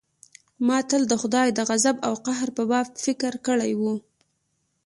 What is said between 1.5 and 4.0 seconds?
د غضب او قهر په باب فکر کړى و.